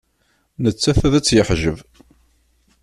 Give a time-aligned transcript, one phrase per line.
[0.63, 1.77] Nettat ad tt-yeḥjeb.